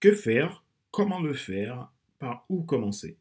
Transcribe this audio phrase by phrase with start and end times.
[0.00, 0.62] Que faire?
[0.92, 1.90] Comment le faire?
[2.20, 3.16] Par où commencer?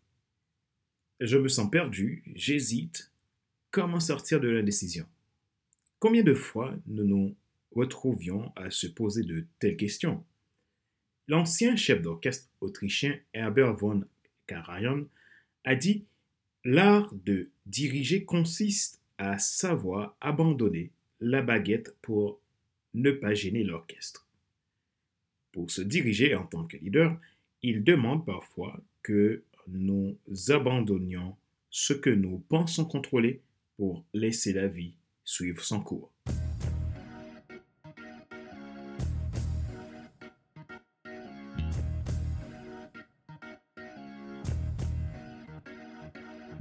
[1.20, 3.12] Je me sens perdu, j'hésite.
[3.72, 5.08] Comment sortir de l'indécision
[5.98, 7.36] Combien de fois nous nous
[7.72, 10.24] retrouvions à se poser de telles questions?
[11.28, 14.04] L'ancien chef d'orchestre autrichien Herbert von
[14.46, 15.06] Karajan
[15.64, 16.06] a dit
[16.64, 20.92] L'art de diriger consiste à savoir abandonner
[21.22, 22.40] la baguette pour
[22.94, 24.27] ne pas gêner l'orchestre.
[25.58, 27.20] Pour se diriger en tant que leader,
[27.64, 30.16] il demande parfois que nous
[30.50, 31.36] abandonnions
[31.72, 33.42] ce que nous pensons contrôler
[33.76, 34.94] pour laisser la vie
[35.26, 36.14] suivre son cours.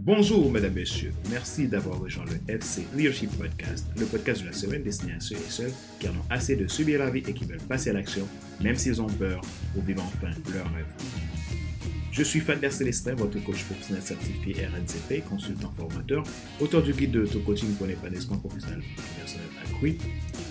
[0.07, 1.13] Bonjour, mesdames, messieurs.
[1.33, 5.35] Merci d'avoir rejoint le FC Leadership Podcast, le podcast de la semaine destiné à ceux
[5.35, 7.95] et celles qui en ont assez de subir la vie et qui veulent passer à
[7.95, 8.25] l'action,
[8.61, 9.41] même s'ils ont peur,
[9.75, 10.87] pour vivre enfin leur rêve.
[12.13, 16.23] Je suis Fadler Célestin, votre coach professionnel certifié RNCP, consultant formateur,
[16.61, 18.83] auteur du guide de l'auto-coaching pour l'épanouissement professionnel
[19.19, 19.99] personnel accru,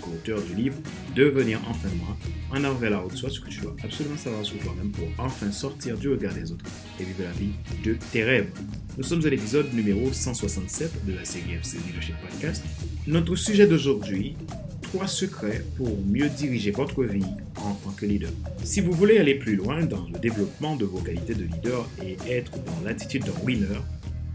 [0.06, 0.78] co-auteur du livre
[1.16, 2.16] Devenir enfin moi,
[2.52, 5.08] en avant vers la route, soit ce que tu dois absolument savoir sur toi-même pour
[5.17, 6.66] enfin sortir du regard des autres
[7.00, 7.53] et vivre la vie
[7.84, 8.52] de tes rêves.
[8.98, 12.64] Nous sommes à l'épisode numéro 167 de la série FC Leadership Podcast.
[13.08, 14.36] Notre sujet d'aujourd'hui,
[14.81, 17.26] trois secrets pour mieux diriger votre vie
[17.58, 18.31] en tant que leader.
[18.64, 22.17] Si vous voulez aller plus loin dans le développement de vos qualités de leader et
[22.31, 23.81] être dans l'attitude d'un winner,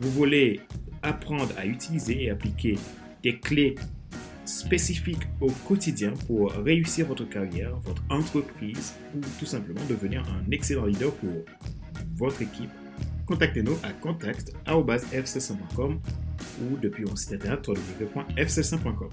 [0.00, 0.60] vous voulez
[1.02, 2.78] apprendre à utiliser et appliquer
[3.22, 3.74] des clés
[4.50, 10.86] spécifiques au quotidien pour réussir votre carrière, votre entreprise ou tout simplement devenir un excellent
[10.86, 11.44] leader pour
[12.16, 12.70] votre équipe,
[13.26, 16.00] contactez-nous à contact.fc5.com
[16.62, 19.08] ou depuis mon site internet www.fc5.com.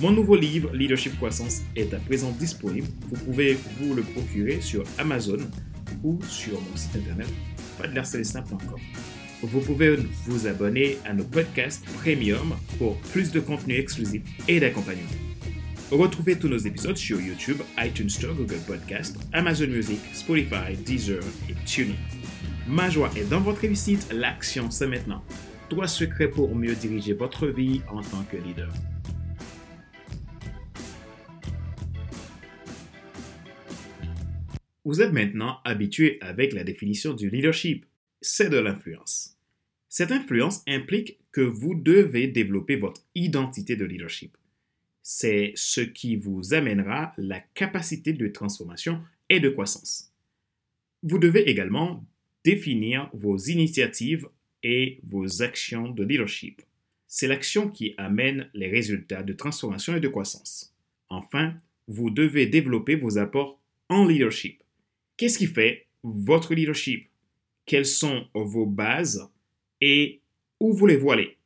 [0.00, 2.86] Mon nouveau livre, Leadership Croissance, est à présent disponible.
[3.08, 5.38] Vous pouvez vous le procurer sur Amazon
[6.04, 7.26] ou sur mon site internet
[7.78, 8.78] fadlercelestin.com.
[9.40, 15.08] Vous pouvez vous abonner à nos podcasts premium pour plus de contenu exclusif et d'accompagnement.
[15.92, 21.54] Retrouvez tous nos épisodes sur YouTube, iTunes Store, Google Podcast, Amazon Music, Spotify, Deezer et
[21.64, 21.94] TuneIn.
[22.66, 25.22] Ma joie est dans votre réussite, l'action c'est maintenant.
[25.68, 28.72] Trois secrets pour mieux diriger votre vie en tant que leader.
[34.84, 37.86] Vous êtes maintenant habitué avec la définition du leadership.
[38.20, 39.36] C'est de l'influence.
[39.88, 44.36] Cette influence implique que vous devez développer votre identité de leadership.
[45.02, 50.12] C'est ce qui vous amènera la capacité de transformation et de croissance.
[51.02, 52.04] Vous devez également
[52.44, 54.28] définir vos initiatives
[54.62, 56.62] et vos actions de leadership.
[57.06, 60.74] C'est l'action qui amène les résultats de transformation et de croissance.
[61.08, 64.62] Enfin, vous devez développer vos apports en leadership.
[65.16, 67.07] Qu'est-ce qui fait votre leadership?
[67.68, 69.30] Quelles sont vos bases
[69.82, 70.22] et
[70.58, 71.36] où voulez-vous aller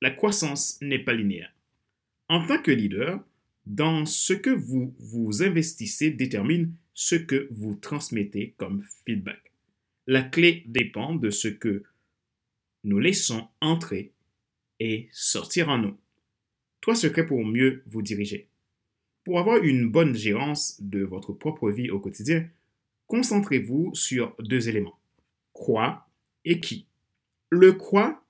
[0.00, 1.54] La croissance n'est pas linéaire.
[2.30, 3.22] En tant que leader,
[3.66, 9.52] dans ce que vous vous investissez détermine ce que vous transmettez comme feedback.
[10.06, 11.82] La clé dépend de ce que
[12.84, 14.10] nous laissons entrer
[14.80, 15.98] et sortir en nous.
[16.80, 18.48] Trois secrets pour mieux vous diriger.
[19.22, 22.48] Pour avoir une bonne gérance de votre propre vie au quotidien,
[23.06, 24.98] concentrez-vous sur deux éléments,
[25.52, 26.08] quoi
[26.44, 26.86] et qui.
[27.50, 28.24] Le quoi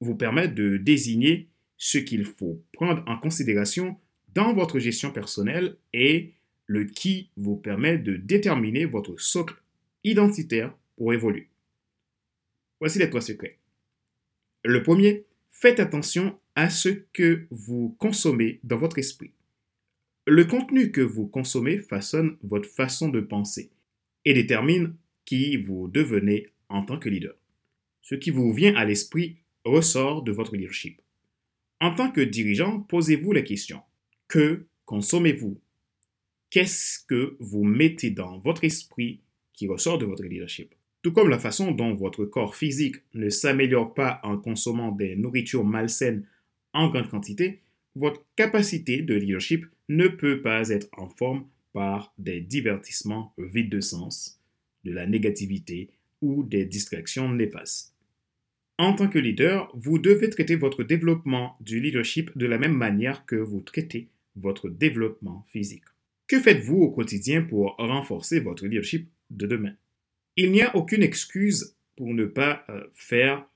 [0.00, 3.96] vous permet de désigner ce qu'il faut prendre en considération
[4.34, 6.34] dans votre gestion personnelle et
[6.66, 9.56] le qui vous permet de déterminer votre socle
[10.02, 11.48] identitaire pour évoluer.
[12.80, 13.58] Voici les trois secrets.
[14.64, 19.32] Le premier, faites attention à ce que vous consommez dans votre esprit.
[20.26, 23.70] Le contenu que vous consommez façonne votre façon de penser
[24.24, 24.94] et détermine
[25.24, 27.34] qui vous devenez en tant que leader.
[28.02, 31.00] Ce qui vous vient à l'esprit ressort de votre leadership.
[31.80, 33.80] En tant que dirigeant, posez-vous la question.
[34.28, 35.60] Que consommez-vous?
[36.50, 39.20] Qu'est-ce que vous mettez dans votre esprit
[39.52, 40.74] qui ressort de votre leadership?
[41.02, 45.64] Tout comme la façon dont votre corps physique ne s'améliore pas en consommant des nourritures
[45.64, 46.26] malsaines
[46.72, 47.60] en grande quantité,
[47.94, 53.80] votre capacité de leadership ne peut pas être en forme par des divertissements vides de
[53.80, 54.40] sens,
[54.84, 55.90] de la négativité
[56.20, 57.94] ou des distractions néfastes.
[58.76, 63.24] En tant que leader, vous devez traiter votre développement du leadership de la même manière
[63.24, 65.84] que vous traitez votre développement physique.
[66.26, 69.74] Que faites-vous au quotidien pour renforcer votre leadership de demain?
[70.36, 73.46] Il n'y a aucune excuse pour ne pas euh, faire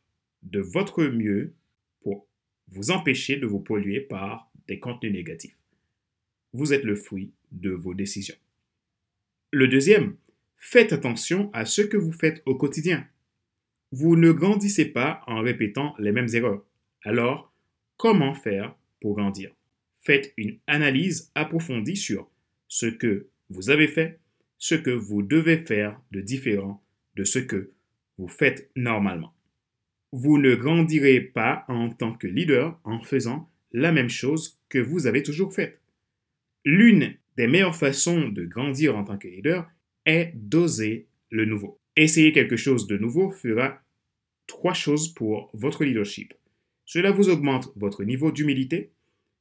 [0.43, 1.55] de votre mieux
[2.01, 2.29] pour
[2.69, 5.59] vous empêcher de vous polluer par des contenus négatifs.
[6.53, 8.37] Vous êtes le fruit de vos décisions.
[9.51, 10.17] Le deuxième,
[10.59, 13.07] Faites attention à ce que vous faites au quotidien.
[13.93, 16.65] Vous ne grandissez pas en répétant les mêmes erreurs.
[17.05, 17.55] Alors,
[17.97, 19.55] comment faire pour grandir?
[20.03, 22.29] Faites une analyse approfondie sur
[22.67, 24.21] ce que vous avez fait,
[24.59, 26.85] ce que vous devez faire de différent
[27.15, 27.73] de ce que
[28.19, 29.35] vous faites normalement.
[30.13, 35.07] Vous ne grandirez pas en tant que leader en faisant la même chose que vous
[35.07, 35.81] avez toujours faite.
[36.65, 39.71] L'une des meilleures façons de grandir en tant que leader
[40.09, 41.79] est d'oser le nouveau.
[41.95, 43.81] Essayer quelque chose de nouveau fera
[44.47, 46.35] trois choses pour votre leadership.
[46.87, 48.91] Cela vous augmente votre niveau d'humilité,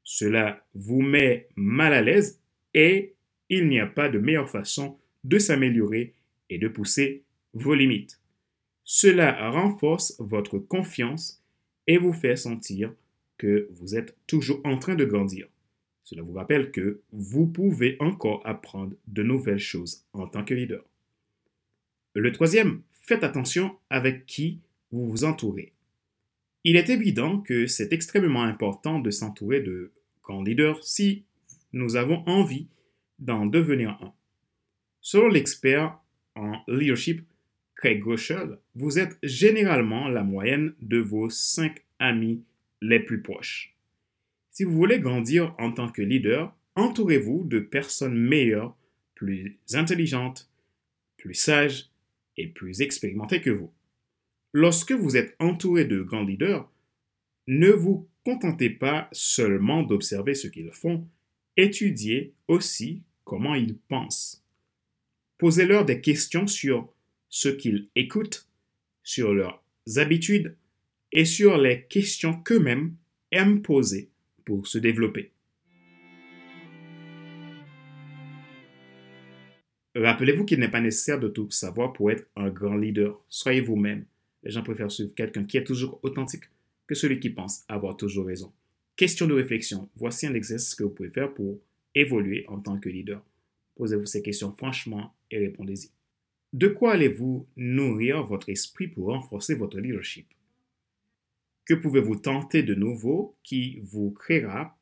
[0.04, 2.42] cela vous met mal à l'aise
[2.74, 3.14] et
[3.50, 6.14] il n'y a pas de meilleure façon de s'améliorer
[6.50, 7.24] et de pousser
[7.54, 8.20] vos limites.
[8.84, 11.42] Cela renforce votre confiance
[11.88, 12.94] et vous fait sentir
[13.38, 15.48] que vous êtes toujours en train de grandir.
[16.09, 20.86] Cela vous rappelle que vous pouvez encore apprendre de nouvelles choses en tant que leader.
[22.13, 25.74] Le troisième, faites attention avec qui vous vous entourez.
[26.63, 29.92] Il est évident que c'est extrêmement important de s'entourer de
[30.24, 31.25] grands leaders si
[31.74, 32.68] nous avons envie
[33.19, 34.13] d'en devenir un.
[35.01, 36.00] Selon l'expert
[36.36, 37.21] en leadership
[37.75, 42.45] Craig Groeschel, vous êtes généralement la moyenne de vos cinq amis
[42.80, 43.76] les plus proches.
[44.57, 48.75] Si vous voulez grandir en tant que leader, entourez-vous de personnes meilleures,
[49.13, 50.50] plus intelligentes,
[51.15, 51.92] plus sages
[52.38, 53.71] et plus expérimentées que vous.
[54.54, 56.68] Lorsque vous êtes entouré de grands leaders,
[57.45, 61.07] ne vous contentez pas seulement d'observer ce qu'ils font,
[61.56, 64.44] étudiez aussi comment ils pensent.
[65.38, 66.92] Posez-leur des questions sur
[67.30, 68.50] ce qu'ils écoutent,
[69.03, 69.62] sur leurs
[69.98, 70.56] habitudes
[71.12, 72.95] et sur les questions qu'eux-mêmes
[73.31, 74.10] aiment poser
[74.48, 75.32] pour se développer.
[79.94, 83.22] Rappelez-vous qu'il n'est pas nécessaire de tout savoir pour être un grand leader.
[83.28, 84.06] Soyez vous-même.
[84.44, 86.46] Les gens préfèrent suivre quelqu'un qui est toujours authentique
[86.88, 88.54] que celui qui pense avoir toujours raison.
[88.96, 89.90] Question de réflexion.
[89.98, 91.60] Voici un exercice que vous pouvez faire pour
[91.94, 93.22] évoluer en tant que leader.
[93.76, 95.90] Posez-vous ces questions franchement et répondez-y.
[96.54, 100.26] De quoi allez-vous nourrir votre esprit pour renforcer votre leadership?
[101.68, 104.80] Que pouvez-vous tenter de nouveau qui vous créera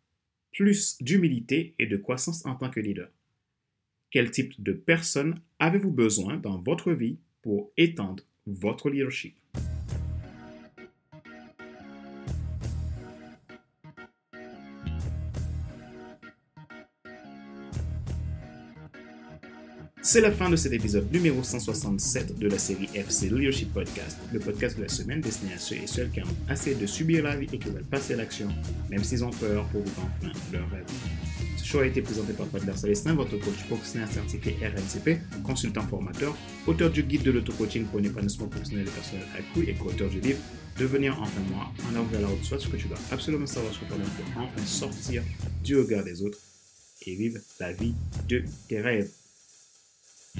[0.54, 3.10] plus d'humilité et de croissance en tant que leader?
[4.12, 9.36] Quel type de personnes avez-vous besoin dans votre vie pour étendre votre leadership?
[20.16, 24.40] C'est la fin de cet épisode numéro 167 de la série FC Leadership Podcast, le
[24.40, 27.36] podcast de la semaine destiné à ceux et celles qui ont assez de subir la
[27.36, 28.48] vie et qui veulent passer à l'action,
[28.90, 30.86] même s'ils ont peur pour vivre enfin leur rêve.
[31.58, 36.34] Ce show a été présenté par Fadler Célestin, votre coach professionnel certifié RNCP, consultant formateur,
[36.66, 40.22] auteur du guide de l'auto-coaching pour un épanouissement professionnel et personnel accru et co-auteur du
[40.22, 40.40] livre
[40.80, 43.74] Devenir enfin moi, en avant vers la haute soit ce que tu dois absolument savoir
[43.74, 45.24] sur toi-même pour enfin sortir
[45.62, 46.40] du regard des autres
[47.06, 47.94] et vivre la vie
[48.30, 49.10] de tes rêves.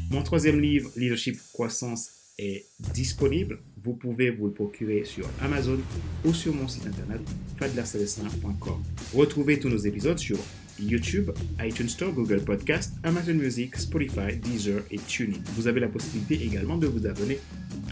[0.09, 3.59] Mon troisième livre, Leadership Croissance, est disponible.
[3.83, 5.77] Vous pouvez vous le procurer sur Amazon
[6.25, 7.21] ou sur mon site internet
[7.57, 8.83] fadlercelestin.com.
[9.13, 10.38] Retrouvez tous nos épisodes sur
[10.80, 11.31] YouTube,
[11.63, 15.38] iTunes Store, Google Podcast, Amazon Music, Spotify, Deezer et TuneIn.
[15.56, 17.39] Vous avez la possibilité également de vous abonner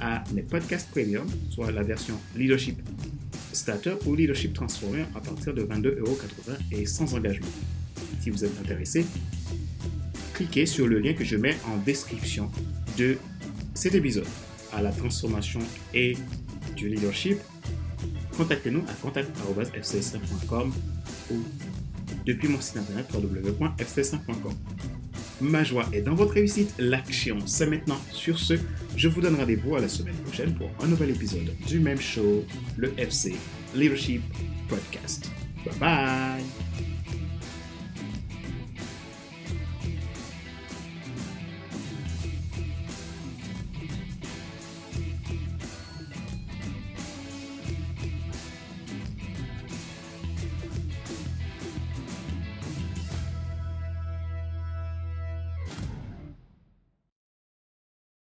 [0.02, 2.78] à mes podcasts premium, soit la version Leadership
[3.54, 7.48] Starter ou Leadership Transformer à partir de 22,80€ et sans engagement.
[8.20, 9.06] Si vous êtes intéressé,
[10.34, 12.50] cliquez sur le lien que je mets en description
[12.98, 13.18] de
[13.74, 14.28] cet épisode.
[14.72, 15.60] À la transformation
[15.94, 16.18] et
[16.76, 17.38] du leadership,
[18.38, 20.74] contactez-nous à contact.fcs5.com
[21.32, 21.36] ou
[22.26, 24.54] depuis mon site internet www.fcs5.com.
[25.42, 28.00] Ma joie est dans votre réussite, l'action c'est maintenant.
[28.12, 28.54] Sur ce,
[28.96, 32.46] je vous donne rendez-vous à la semaine prochaine pour un nouvel épisode du même show,
[32.78, 33.36] le FC
[33.76, 34.22] Leadership
[34.70, 35.30] Podcast.
[35.66, 36.63] Bye bye